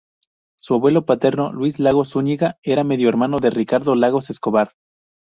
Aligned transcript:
Su 0.59 0.73
abuelo 0.73 1.05
paterno, 1.05 1.51
Luis 1.53 1.77
Lagos 1.77 2.09
Zúñiga, 2.13 2.57
era 2.63 2.83
medio 2.83 3.07
hermano 3.07 3.37
de 3.37 3.51
Ricardo 3.51 3.93
Lagos 3.93 4.31
Escobar. 4.31 4.71